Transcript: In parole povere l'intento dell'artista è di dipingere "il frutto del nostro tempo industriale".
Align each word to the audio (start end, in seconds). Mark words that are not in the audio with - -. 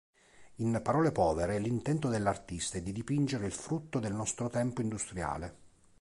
In 0.55 0.79
parole 0.83 1.11
povere 1.11 1.59
l'intento 1.59 2.09
dell'artista 2.09 2.79
è 2.79 2.81
di 2.81 2.91
dipingere 2.91 3.45
"il 3.45 3.51
frutto 3.51 3.99
del 3.99 4.15
nostro 4.15 4.49
tempo 4.49 4.81
industriale". 4.81 5.55